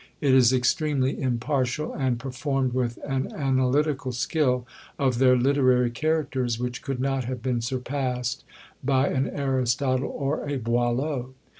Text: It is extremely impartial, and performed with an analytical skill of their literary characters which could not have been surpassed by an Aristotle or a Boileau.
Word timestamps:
It 0.19 0.33
is 0.33 0.51
extremely 0.51 1.21
impartial, 1.21 1.93
and 1.93 2.17
performed 2.17 2.73
with 2.73 2.97
an 3.05 3.31
analytical 3.33 4.11
skill 4.13 4.65
of 4.97 5.19
their 5.19 5.37
literary 5.37 5.91
characters 5.91 6.57
which 6.57 6.81
could 6.81 6.99
not 6.99 7.25
have 7.25 7.43
been 7.43 7.61
surpassed 7.61 8.43
by 8.83 9.09
an 9.09 9.29
Aristotle 9.29 10.09
or 10.09 10.49
a 10.49 10.57
Boileau. 10.57 11.35